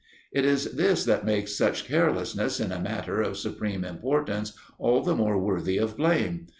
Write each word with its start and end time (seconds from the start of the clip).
It 0.31 0.45
is 0.45 0.71
this 0.77 1.05
that 1.05 1.27
makes 1.27 1.53
such 1.55 1.85
carelessness 1.85 2.59
in 2.59 2.71
a 2.71 2.79
matter 2.79 3.21
of 3.21 3.37
supreme 3.37 3.85
importance 3.85 4.53
all 4.79 5.03
the 5.03 5.15
more 5.15 5.37
worthy 5.37 5.77
of 5.77 5.95
blame. 5.95 6.47